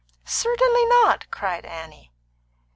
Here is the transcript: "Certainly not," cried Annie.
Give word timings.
"Certainly 0.25 0.85
not," 0.87 1.29
cried 1.29 1.63
Annie. 1.63 2.11